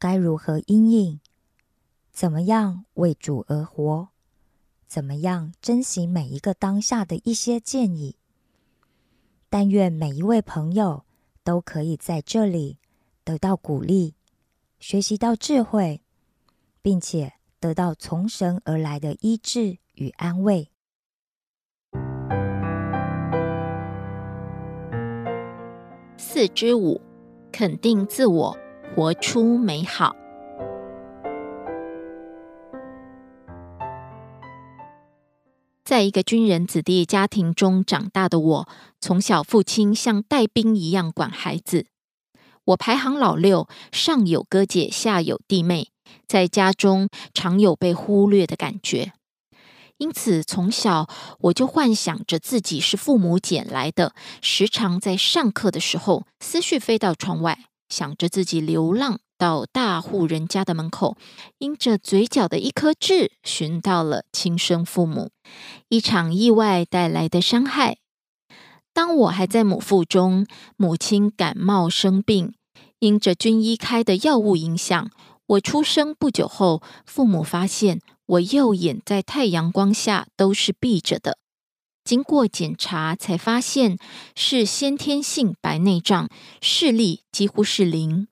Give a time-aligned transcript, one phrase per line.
[0.00, 1.20] 该如何应应，
[2.10, 4.08] 怎么样为主而活，
[4.88, 8.16] 怎么样珍惜每一个当下的一些建议。
[9.48, 11.04] 但愿每一位朋友
[11.44, 12.78] 都可以在这里
[13.22, 14.14] 得到鼓励，
[14.80, 16.02] 学习到智慧，
[16.82, 19.78] 并且得到从神而来的医治。
[20.00, 20.70] 与安慰。
[26.16, 26.98] 四之五，
[27.52, 28.58] 肯定自我，
[28.96, 30.16] 活出美好。
[35.84, 38.68] 在一个军人子弟家庭中长大的我，
[39.00, 41.86] 从小父亲像带兵一样管孩子。
[42.64, 45.88] 我排行老六，上有哥姐，下有弟妹，
[46.26, 49.12] 在家中常有被忽略的感觉。
[49.98, 51.08] 因此，从小
[51.40, 61.18] 我就幻想着自己是父母捡来的，时常在上课的时候，思绪飞到窗外，想着自己流浪到大户人家的门口，
[61.58, 65.30] 因着嘴角的一颗痣，寻到了亲生父母。
[65.88, 67.98] 一场意外带来的伤害。
[68.94, 70.46] 当我还在母腹中，
[70.76, 72.54] 母亲感冒生病，
[73.00, 75.10] 因着军医开的药物影响，
[75.46, 78.00] 我出生不久后，父母发现。
[78.30, 81.36] 我右眼在太阳光下都是闭着的，
[82.10, 83.96] 经过检查才发现
[84.34, 86.28] 是先天性白内障，
[86.60, 88.26] 视力几乎是零。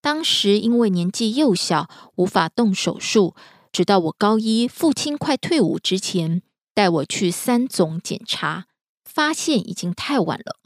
[0.00, 3.36] 当时因为年纪幼小，无法动手术，
[3.70, 6.42] 直到我高一，父亲快退伍之前，
[6.74, 8.66] 带我去三总检查，
[9.04, 10.58] 发现已经太晚了。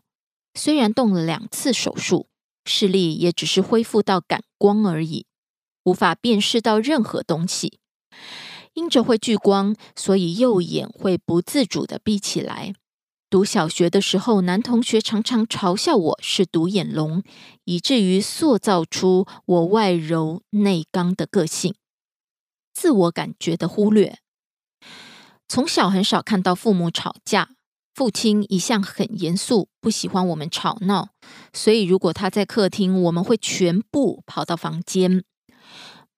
[0.55, 2.28] 虽然动了两次手术，
[2.65, 5.26] 视力也只是恢复到感光而已，
[5.84, 7.78] 无法辨识到任何东西。
[8.76, 12.75] 因着会聚光，所以右眼会不自主的闭起来。
[13.31, 17.22] 读小学的时候，男同学常常嘲笑我是独眼龙，
[17.64, 21.75] 以至于塑造出我外柔内刚的个性。
[22.75, 24.19] 自我感觉的忽略，
[25.48, 27.53] 从小很少看到父母吵架，
[27.94, 31.08] 父亲一向很严肃，不喜欢我们吵闹，
[31.54, 35.25] 所以如果他在客厅，我们会全部跑到房间。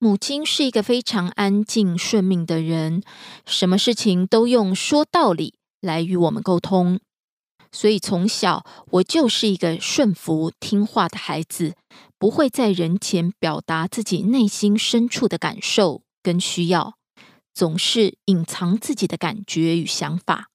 [0.01, 3.03] 母亲是一个非常安静顺命的人，
[3.45, 7.01] 什么事情都用说道理来与我们沟通，
[7.73, 11.75] 所以从小我就是一个顺服听话的孩子，
[12.17, 16.95] 不会在人前表达自己内心深处的感受跟需要，
[17.53, 20.49] 总是隐藏自己的感觉与想法。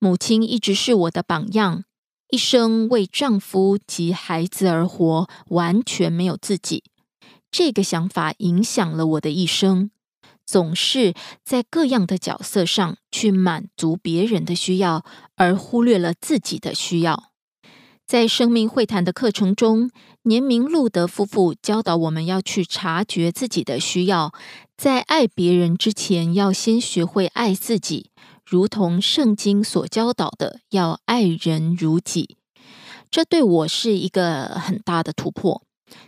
[0.00, 1.84] 母亲一直是我的榜样，
[2.30, 6.82] 一生为丈夫及孩子而活，完全没有自己。
[7.50, 9.90] 这个想法影响了我的一生，
[10.46, 11.14] 总是
[11.44, 15.04] 在各样的角色上去满足别人的需要，
[15.36, 17.30] 而忽略了自己的需要。
[18.06, 19.90] 在生命会谈的课程中，
[20.22, 24.32] 年明路德夫妇教导我们要去察觉自己的需要，
[24.76, 28.10] 在爱别人之前，要先学会爱自己，
[28.44, 32.36] 如同圣经所教导的，要爱人如己。
[33.12, 35.62] 这对我是一个很大的突破。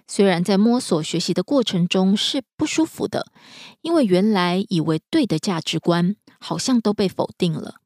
[0.06, 3.26] 虽然在摸索学习的过程中是不舒服的，
[3.80, 7.76] 因为原来以为对的价值观好像都被否定了。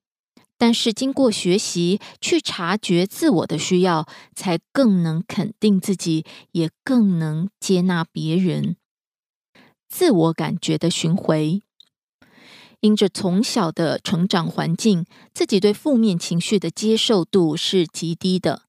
[0.58, 8.76] 但是经过学习，去察觉自我的需要，才更能肯定自己，也更能接纳别人。
[9.88, 11.62] 自我感觉的巡回。
[12.80, 18.62] 因着从小的成长环境，自己对负面情绪的接受度是极低的。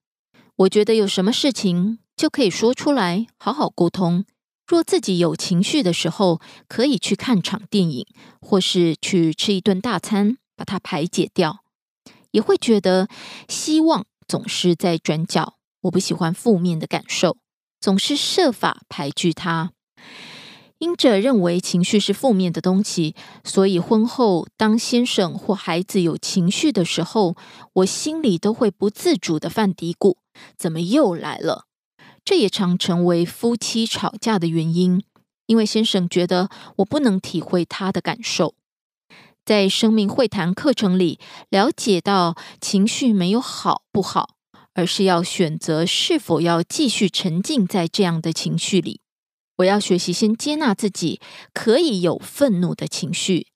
[0.56, 4.26] 我觉得有什么事情就可以说出来，好好沟通。
[4.66, 8.08] 若自己有情绪的时候，可以去看场电影，
[8.42, 11.60] 或是去吃一顿大餐，把它排解掉。
[12.32, 13.08] 也会觉得
[13.48, 15.54] 希望总是在转角。
[15.82, 17.38] 我不喜欢负面的感受，
[17.80, 19.72] 总是设法排拒它。
[20.80, 27.36] 因着认为情绪是负面的东西，所以婚后当先生或孩子有情绪的时候，
[27.74, 30.18] 我心里都会不自主的犯嘀咕：
[30.58, 31.67] 怎么又来了？
[32.28, 35.02] 这也常成为夫妻吵架的原因，
[35.46, 38.54] 因为先生觉得我不能体会他的感受。
[39.46, 44.36] 在生命会谈课程里，了解到情绪没有好不好，
[44.74, 49.00] 而是要选择是否要继续沉浸在这样的情绪里。
[49.60, 51.22] 我要学习先接纳自己
[51.54, 53.48] 可以有愤怒的情绪，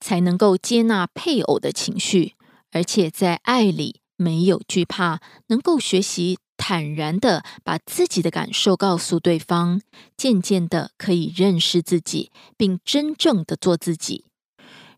[0.00, 2.34] 才能够接纳配偶的情绪，
[2.72, 9.80] 而且在爱里没有惧怕，能够学习坦然的把自己的感受告诉对方，
[10.16, 14.26] 渐渐的可以认识自己，并真正的做自己。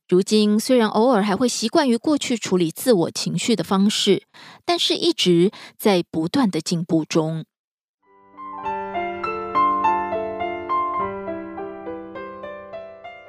[0.09, 4.25] 如今虽然偶尔还会习惯于过去处理自我情绪的方式，
[4.65, 7.45] 但是一直在不断的进步中。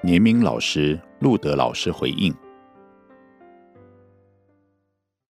[0.04, 2.34] 年明老师、路德老师回应：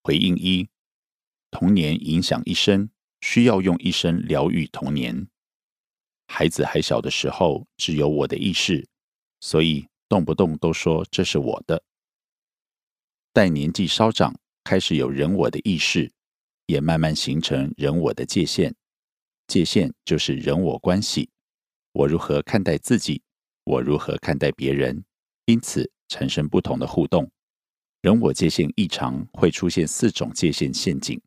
[0.02, 0.70] 回应一，
[1.52, 2.90] 童年影响一生，
[3.20, 5.28] 需要用一生疗愈童年。
[6.28, 8.88] 孩子还小的时候，只有我的意识，
[9.42, 11.84] 所以动不动都说这是我的。
[13.34, 14.34] 待年纪稍长，
[14.64, 16.12] 开始有人我的意识，
[16.66, 18.74] 也慢慢形成人我的界限。
[19.48, 21.30] 界限就是人我关系，
[21.92, 23.22] 我如何看待自己？
[23.66, 25.04] 我如何看待别人，
[25.46, 27.30] 因此产生不同的互动。
[28.02, 31.22] 人我界限异常会出现四种界限陷阱。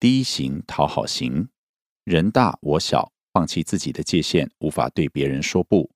[0.00, 1.50] 第一型讨好型，
[2.04, 5.90] 人大我小，放弃自己的界限，无法对别人说不，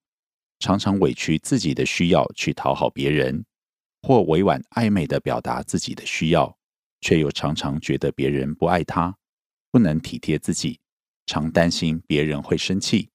[0.59, 3.47] 常常委屈自己的需要去讨好别人，
[4.03, 6.55] 或委婉暧昧的表达自己的需要，
[7.01, 9.17] 却又常常觉得别人不爱他，
[9.71, 10.81] 不能体贴自己，
[11.25, 13.09] 常担心别人会生气，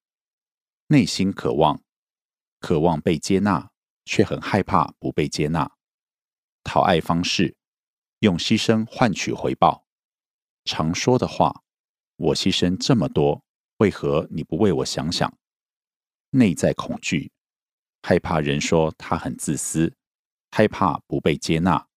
[0.87, 1.79] 内心渴望。
[2.59, 3.69] 渴望被接纳，
[4.05, 5.71] 却很害怕不被接纳。
[6.63, 7.55] 讨爱方式
[8.21, 9.85] 用牺牲换取回报。
[10.65, 11.63] 常说的话
[12.17, 13.43] ：“我牺牲这么多，
[13.77, 15.31] 为何你不为我想想？”
[16.31, 17.31] 内在恐惧，
[18.03, 19.93] 害怕人说他很自私，
[20.51, 21.87] 害怕不被接纳，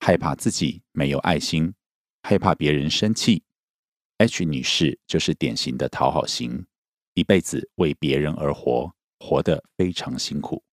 [0.00, 1.74] 害怕自己没有爱心，
[2.22, 3.42] 害怕别人生气。
[4.18, 6.66] H 女士就是典型的讨好型，
[7.14, 8.94] 一辈子为别人而活。
[9.22, 10.64] 活得非常辛苦。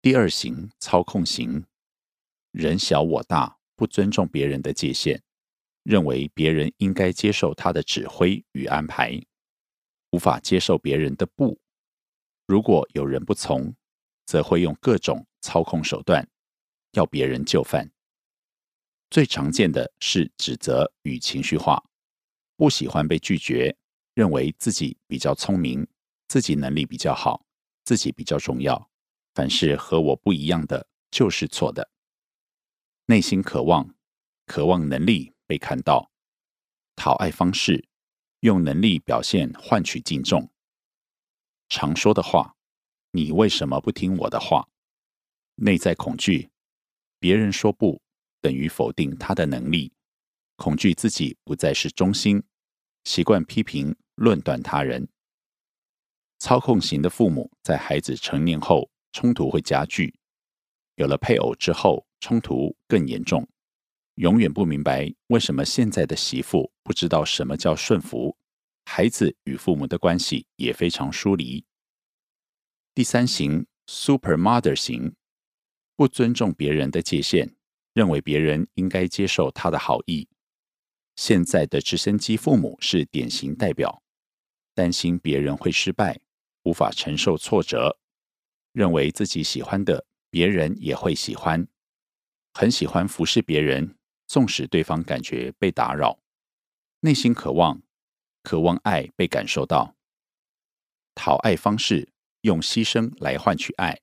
[0.00, 1.66] 第二型操控型，
[2.52, 5.22] 人小我大，不尊重别人的界限，
[5.90, 9.20] 认为别人应该接受他的指挥与安排，
[10.12, 11.58] 无法接受别人的不。
[12.46, 13.74] 如果有人不从，
[14.24, 16.24] 则会用各种操控手段
[16.92, 17.90] 要别人就范。
[19.10, 21.82] 最常见的是指责与情绪化，
[22.56, 23.76] 不喜欢被拒绝，
[24.14, 25.84] 认为自己比较聪明，
[26.28, 27.44] 自己能力比较好。
[27.82, 28.88] 自己比较重要，
[29.34, 31.90] 凡是和我不一样的就是错的。
[33.06, 33.92] 内心渴望，
[34.46, 36.12] 渴望能力被看到，
[36.94, 37.88] 讨爱方式
[38.38, 40.48] 用能力表现换取敬重。
[41.68, 42.54] 常说的话，
[43.10, 44.68] 你为什么不听我的话？
[45.56, 46.50] 内在恐惧，
[47.18, 48.00] 别人说不
[48.40, 49.92] 等于否定他的能力，
[50.54, 52.44] 恐惧自己不再是中心，
[53.02, 55.08] 习惯批评论断他人。
[56.38, 60.14] 操控型的父母在孩子成年后，冲突会加剧；
[60.94, 63.48] 有了配偶之后，冲突更严重。
[64.20, 68.36] 永远不明白为什么现在的媳妇不知道什么叫顺服，
[68.84, 71.64] 孩子与父母的关系也非常疏离。
[72.94, 75.14] 第三型 Super Mother 型，
[75.96, 77.54] 不尊重别人的界限，
[77.94, 80.28] 认为别人应该接受他的好意。
[81.16, 84.02] 现在的直升机父母是典型代表，
[84.74, 86.20] 担心别人会失败。
[86.64, 87.98] 无法承受挫折，
[88.72, 91.66] 认为自己喜欢的别人也会喜欢，
[92.52, 93.96] 很喜欢服侍别人，
[94.30, 96.20] 纵使对方感觉被打扰，
[97.00, 97.82] 内心渴望，
[98.44, 99.96] 渴望爱被感受到。
[101.16, 104.00] 讨爱方式用牺牲来换取爱，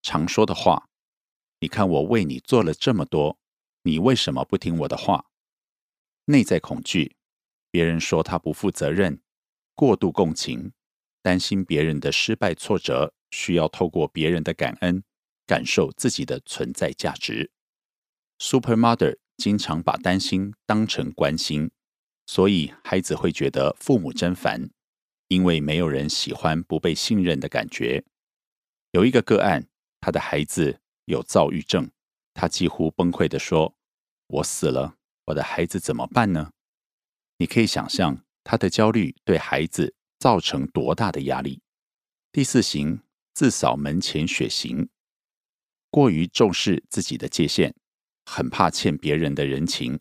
[0.00, 0.88] 常说的话
[1.60, 3.38] ：“你看我为你做了这么多，
[3.82, 5.26] 你为什么不听我的话？”
[6.24, 7.16] 内在恐惧，
[7.70, 9.20] 别人说他不负责任，
[9.74, 10.72] 过度共情。
[11.20, 15.04] 担心别人的失败挫折，需要透过别人的感恩，
[15.46, 17.50] 感受自己的存在价值。
[18.38, 21.70] Super Mother 经常把担心当成关心，
[22.26, 24.68] 所以孩子会觉得父母真烦，
[25.28, 28.04] 因为没有人喜欢不被信任的感觉。
[28.90, 29.66] 有一个个案，
[29.98, 31.90] 他的孩子有躁郁症，
[32.34, 33.74] 他几乎崩溃的说
[34.28, 36.50] ：“我死了，我的孩子怎么办呢？”
[37.38, 41.62] 你可以想象他的焦虑对孩子造成多大的压力。
[42.30, 43.00] 第四型
[43.32, 44.90] 自扫门前雪型，
[45.90, 47.74] 过于重视自己的界限。
[48.32, 49.98] 很怕欠别人的人情，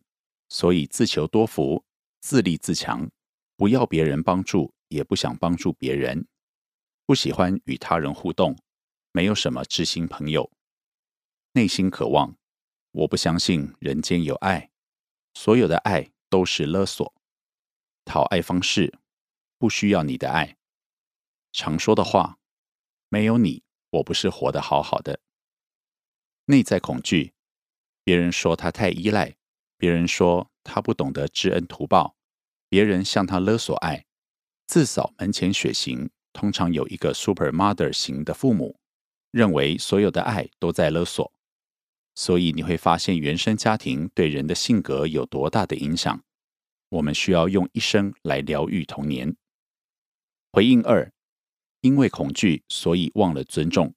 [0.50, 1.84] 所以自求多福，
[2.22, 3.10] 自立自强，
[3.58, 6.28] 不要别人帮助，也不想帮助别人，
[7.08, 8.56] 不喜欢与他人互动，
[9.12, 10.52] 没有什么知心朋友，
[11.54, 12.38] 内心渴望，
[12.92, 14.70] 我不相信人间有爱，
[15.34, 17.12] 所有的爱都是勒索，
[18.06, 19.00] 讨爱方式
[19.58, 20.56] 不需要你的爱，
[21.52, 22.38] 常说的话，
[23.10, 25.20] 没有你，我不是活得好好的，
[26.46, 27.34] 内在恐惧。
[28.10, 29.36] 别人说他太依赖，
[29.78, 32.16] 别人说他不懂得知恩图报，
[32.68, 34.04] 别人向他勒索爱，
[34.66, 36.10] 自扫门前雪型。
[36.34, 38.80] 通常有一个 super mother 型的父母，
[39.30, 41.32] 认为所有的爱都在勒索，
[42.16, 46.24] 所以你会发现原生家庭对人的性格有多大的影响。
[46.90, 49.36] 我们需要用一生来疗愈童年。
[50.52, 51.14] 回应二，
[51.82, 53.94] 因为恐惧，所以忘了尊重。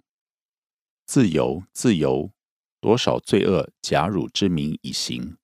[1.07, 2.31] 自由，自由。
[2.83, 5.37] 多少罪恶假汝之名以行，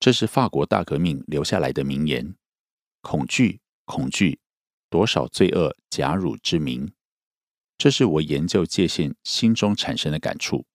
[0.00, 2.34] 这是法国大革命留下来的名言。
[3.02, 4.40] 恐惧，恐惧，
[4.90, 6.92] 多少罪恶假汝之名。
[7.78, 10.66] 这是我研究界限心中产生的感触。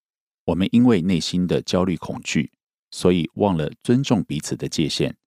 [0.46, 2.54] 我们因为内心的焦虑恐惧，
[2.90, 5.18] 所以忘了尊重彼此的界限，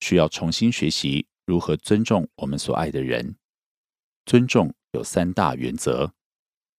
[0.00, 3.36] 需要重新学习如何尊重我们所爱的人。
[4.26, 6.12] 尊重有三大原则：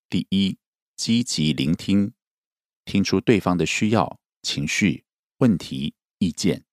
[0.08, 0.60] 第一，
[0.96, 2.14] 积极聆听。
[2.86, 5.06] 听出对方的需要、情绪、
[5.38, 6.64] 问题、意见，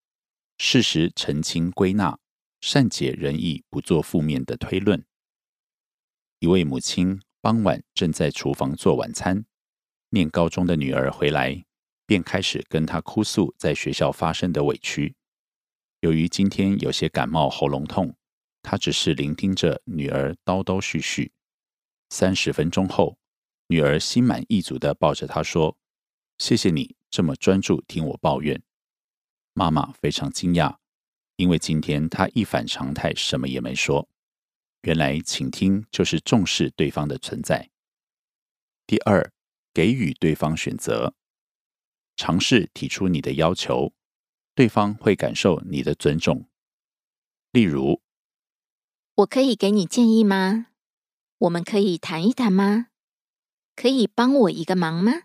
[0.59, 2.19] 适时澄清归纳，
[2.61, 5.05] 善解人意，不做负面的推论。
[6.41, 9.45] 一位母亲傍晚正在厨房做晚餐，
[10.11, 11.65] 念高中的女儿回来，
[12.07, 15.15] 便开始跟她哭诉在学校发生的委屈。
[16.01, 18.17] 由于今天有些感冒、喉咙痛，
[18.63, 21.31] 她只是聆听着女儿叨叨絮絮。
[22.11, 23.19] 三十分钟后，
[23.67, 25.77] 女儿心满意足地抱着她说。
[26.39, 28.63] 谢谢你这么专注听我抱怨，
[29.53, 30.77] 妈妈非常惊讶，
[31.37, 34.09] 因为今天她一反常态，什么也没说。
[34.83, 37.71] 原来倾听就是重视对方的存在。
[38.87, 39.33] 第二，
[39.75, 41.15] 给予对方选择，
[42.17, 43.93] 尝试提出你的要求，
[44.55, 46.49] 对方会感受你的尊重。
[47.51, 48.01] 例如，
[49.17, 50.69] 我可以给你建议吗？
[51.39, 52.87] 我们可以谈一谈吗？
[53.75, 55.25] 可以帮我一个忙吗？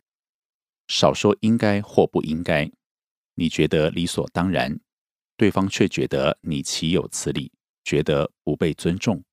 [0.87, 2.71] 少说应该或不应该，
[3.35, 4.79] 你觉得理所当然，
[5.37, 7.51] 对方却觉得你岂有此理，
[7.83, 9.23] 觉得不被尊重。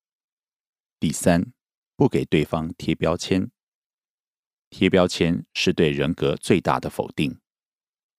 [0.99, 1.53] 第三，
[1.97, 3.51] 不给对方贴标签，
[4.71, 7.39] 贴标签是对人格最大的否定。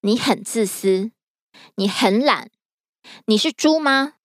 [0.01, 1.11] 你很自私，
[1.75, 2.51] 你很懒，
[3.27, 4.15] 你是猪吗？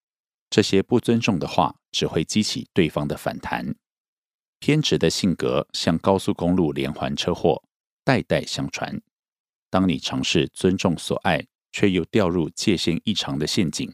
[0.49, 3.77] 这些不尊重的话，只会激起对方的反弹。
[4.59, 7.63] 偏执的性格像高速公路连环车祸。
[8.07, 9.03] 代代相传。
[9.69, 13.93] 当你尝试尊重所爱，却又掉入界限异常的陷阱，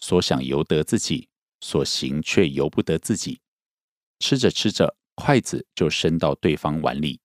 [0.00, 1.28] 所想由得自己，
[1.60, 3.42] 所行却由不得自己。
[4.18, 7.20] 吃着吃着，筷子就伸到对方碗里。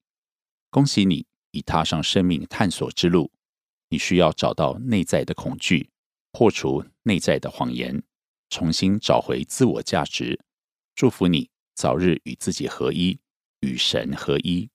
[0.69, 3.31] 恭喜你，已踏上生命探索之路。
[3.87, 5.89] 你需要找到内在的恐惧，
[6.33, 8.03] 破除内在的谎言，
[8.49, 10.37] 重新找回自我价值。
[10.93, 13.17] 祝福你早日与自己合一，
[13.61, 14.69] 与神合一。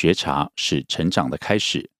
[0.00, 1.90] 觉察是成长的开始，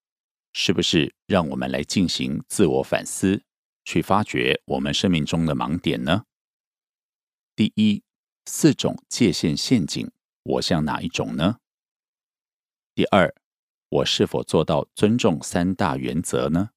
[0.54, 1.14] 是不是？
[1.26, 3.44] 让我们来进行自我反思，
[3.84, 6.24] 去发掘我们生命中的盲点呢？
[7.54, 8.02] 第一，
[8.46, 10.10] 四种界限陷阱，
[10.44, 11.58] 我像哪一种呢？
[12.94, 13.34] 第二，
[13.90, 16.70] 我是否做到尊重三大原则呢？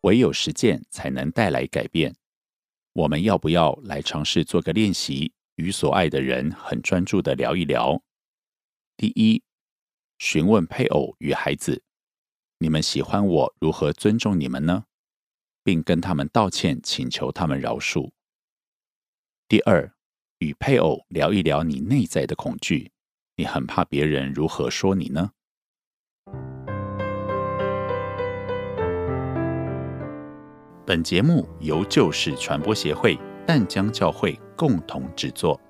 [0.00, 2.16] 唯有实践才能带来改变。
[2.92, 5.32] 我们要不要来尝试做个练习？
[5.56, 8.02] 与所爱的人很专注的聊一聊。
[8.96, 9.42] 第一，
[10.18, 11.82] 询问配偶与孩子
[12.58, 14.84] ：“你们喜欢我如何尊重你们呢？”
[15.62, 18.12] 并跟他们道歉，请求他们饶恕。
[19.48, 19.92] 第二，
[20.38, 22.92] 与配偶聊一聊你内在的恐惧：
[23.34, 25.32] 你很怕别人如何说你呢？
[30.86, 35.60] 本节目由旧事传播协会淡江教会共同制作。